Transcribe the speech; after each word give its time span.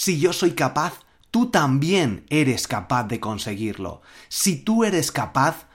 Si 0.00 0.20
yo 0.20 0.32
soy 0.32 0.52
capaz, 0.52 1.00
tú 1.32 1.50
también 1.50 2.24
eres 2.30 2.68
capaz 2.68 3.08
de 3.08 3.18
conseguirlo. 3.18 4.00
Si 4.28 4.54
tú 4.54 4.84
eres 4.84 5.10
capaz, 5.10 5.66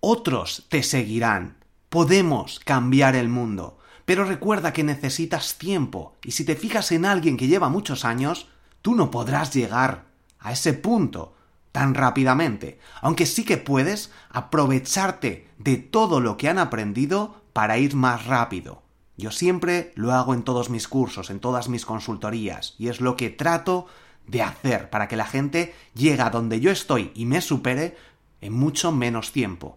otros 0.00 0.66
te 0.68 0.82
seguirán. 0.82 1.56
Podemos 1.88 2.60
cambiar 2.60 3.16
el 3.16 3.30
mundo. 3.30 3.78
Pero 4.04 4.26
recuerda 4.26 4.74
que 4.74 4.84
necesitas 4.84 5.56
tiempo, 5.56 6.14
y 6.22 6.32
si 6.32 6.44
te 6.44 6.56
fijas 6.56 6.92
en 6.92 7.06
alguien 7.06 7.38
que 7.38 7.46
lleva 7.46 7.70
muchos 7.70 8.04
años, 8.04 8.48
tú 8.82 8.94
no 8.94 9.10
podrás 9.10 9.54
llegar 9.54 10.04
a 10.40 10.52
ese 10.52 10.74
punto 10.74 11.34
tan 11.72 11.94
rápidamente, 11.94 12.80
aunque 13.00 13.24
sí 13.24 13.46
que 13.46 13.56
puedes 13.56 14.12
aprovecharte 14.28 15.48
de 15.56 15.78
todo 15.78 16.20
lo 16.20 16.36
que 16.36 16.50
han 16.50 16.58
aprendido 16.58 17.42
para 17.54 17.78
ir 17.78 17.96
más 17.96 18.26
rápido. 18.26 18.82
Yo 19.20 19.30
siempre 19.30 19.92
lo 19.94 20.12
hago 20.12 20.34
en 20.34 20.42
todos 20.42 20.70
mis 20.70 20.88
cursos, 20.88 21.30
en 21.30 21.40
todas 21.40 21.68
mis 21.68 21.86
consultorías, 21.86 22.74
y 22.78 22.88
es 22.88 23.00
lo 23.00 23.16
que 23.16 23.30
trato 23.30 23.86
de 24.26 24.42
hacer 24.42 24.90
para 24.90 25.08
que 25.08 25.16
la 25.16 25.26
gente 25.26 25.74
llegue 25.94 26.22
a 26.22 26.30
donde 26.30 26.60
yo 26.60 26.70
estoy 26.70 27.12
y 27.14 27.26
me 27.26 27.40
supere 27.40 27.96
en 28.40 28.52
mucho 28.52 28.92
menos 28.92 29.32
tiempo. 29.32 29.76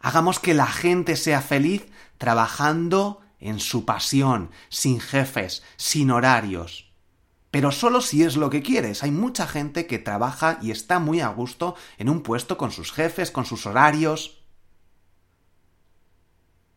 Hagamos 0.00 0.38
que 0.38 0.54
la 0.54 0.66
gente 0.66 1.16
sea 1.16 1.40
feliz 1.40 1.86
trabajando 2.18 3.20
en 3.40 3.60
su 3.60 3.84
pasión, 3.84 4.50
sin 4.68 5.00
jefes, 5.00 5.62
sin 5.76 6.10
horarios. 6.10 6.92
Pero 7.50 7.72
solo 7.72 8.00
si 8.00 8.22
es 8.22 8.36
lo 8.36 8.50
que 8.50 8.62
quieres. 8.62 9.02
Hay 9.02 9.10
mucha 9.10 9.46
gente 9.46 9.86
que 9.86 9.98
trabaja 9.98 10.58
y 10.60 10.72
está 10.72 10.98
muy 10.98 11.20
a 11.20 11.28
gusto 11.28 11.76
en 11.98 12.08
un 12.08 12.22
puesto 12.22 12.58
con 12.58 12.70
sus 12.70 12.92
jefes, 12.92 13.30
con 13.30 13.44
sus 13.44 13.64
horarios. 13.66 14.43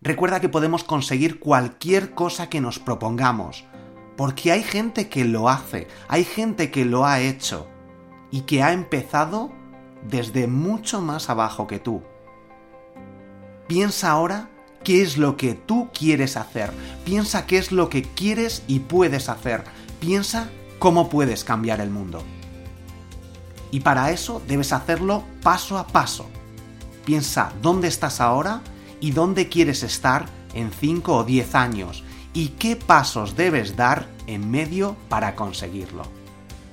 Recuerda 0.02 0.40
que 0.40 0.50
podemos 0.50 0.84
conseguir 0.84 1.40
cualquier 1.40 2.14
cosa 2.14 2.50
que 2.50 2.62
nos 2.62 2.78
propongamos, 2.78 3.66
porque 4.16 4.52
hay 4.52 4.62
gente 4.62 5.09
que 5.09 5.26
lo 5.26 5.50
hace, 5.50 5.88
hay 6.08 6.23
gente 6.23 6.70
que 6.70 6.86
lo 6.86 7.06
ha 7.06 7.20
hecho 7.20 7.67
y 8.30 8.42
que 8.42 8.62
ha 8.62 8.73
empezado 8.73 9.52
desde 10.08 10.48
mucho 10.48 11.02
más 11.02 11.30
abajo 11.30 11.66
que 11.66 11.80
tú. 11.80 12.04
Piensa 13.67 14.11
ahora 14.11 14.49
qué 14.83 15.02
es 15.02 15.17
lo 15.17 15.36
que 15.36 15.55
tú 15.55 15.89
quieres 15.92 16.38
hacer, 16.38 16.71
piensa 17.04 17.48
qué 17.48 17.58
es 17.58 17.71
lo 17.71 17.89
que 17.89 18.04
quieres 18.04 18.64
y 18.67 18.80
puedes 18.82 19.30
hacer, 19.30 19.64
piensa 20.00 20.50
cómo 20.77 21.10
puedes 21.10 21.44
cambiar 21.44 21.82
el 21.82 21.89
mundo. 21.89 22.23
Y 23.71 23.80
para 23.80 24.11
eso 24.11 24.44
debes 24.48 24.73
hacerlo 24.73 25.23
paso 25.42 25.77
a 25.77 25.88
paso. 25.88 26.30
Piensa 27.04 27.52
dónde 27.61 27.88
estás 27.88 28.21
ahora 28.21 28.61
y 28.99 29.11
dónde 29.11 29.49
quieres 29.49 29.83
estar 29.83 30.25
en 30.53 30.71
5 30.71 31.15
o 31.15 31.23
10 31.23 31.55
años 31.55 32.03
y 32.33 32.49
qué 32.49 32.75
pasos 32.75 33.35
debes 33.35 33.75
dar 33.75 34.08
en 34.27 34.49
medio 34.49 34.95
para 35.09 35.35
conseguirlo. 35.35 36.03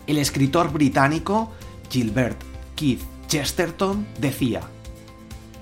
El 0.06 0.18
escritor 0.18 0.72
británico 0.72 1.52
Gilbert 1.90 2.40
Keith 2.76 3.02
Chesterton 3.28 4.06
decía, 4.18 4.62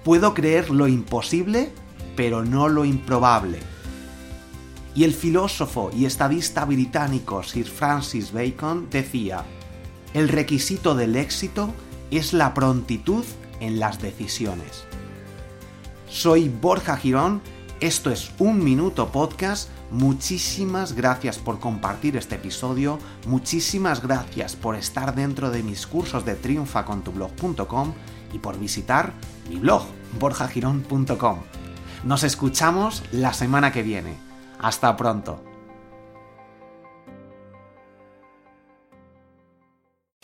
Puedo 0.05 0.35
creer 0.35 0.71
lo 0.71 0.89
imposible, 0.89 1.71
pero 2.17 2.45
no 2.45 2.69
lo 2.69 2.85
improbable. 2.85 3.61
Y 4.95 5.05
el 5.05 5.15
filósofo 5.15 5.91
y 5.95 6.05
estadista 6.05 6.65
británico 6.65 7.43
Sir 7.43 7.67
Francis 7.67 8.33
Bacon 8.33 8.89
decía, 8.91 9.45
el 10.13 10.29
requisito 10.29 10.95
del 10.95 11.17
éxito 11.17 11.73
es 12.11 12.33
la 12.35 12.53
prontitud 12.53 13.25
en 13.61 13.79
las 13.81 14.03
decisiones. 14.03 14.85
Soy 16.13 16.51
Borja 16.51 16.99
Girón, 16.99 17.41
esto 17.81 18.11
es 18.11 18.33
Un 18.39 18.63
Minuto 18.63 19.11
Podcast, 19.11 19.71
muchísimas 19.91 20.93
gracias 20.93 21.39
por 21.39 21.59
compartir 21.59 22.19
este 22.19 22.35
episodio, 22.35 22.99
muchísimas 23.27 24.03
gracias 24.03 24.55
por 24.55 24.77
estar 24.77 25.15
dentro 25.15 25.51
de 25.51 25.63
mis 25.63 25.87
cursos 25.87 26.27
de 26.27 26.35
triunfacontublog.com 26.35 27.95
y 28.35 28.39
por 28.39 28.59
visitar 28.59 29.15
mi 29.49 29.57
blog, 29.57 29.85
borjagirón.com. 30.21 31.39
Nos 32.05 32.25
escuchamos 32.25 33.03
la 33.11 33.33
semana 33.33 33.73
que 33.73 33.83
viene. 33.83 34.15
Hasta 34.61 34.95
pronto. 34.99 35.52